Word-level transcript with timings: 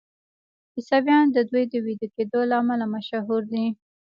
عیسویان 0.75 1.25
د 1.31 1.37
دوی 1.49 1.63
د 1.71 1.73
ویده 1.85 2.07
کیدو 2.15 2.39
له 2.49 2.55
امله 2.61 2.85
مشهور 2.95 3.41
دي. 3.53 3.65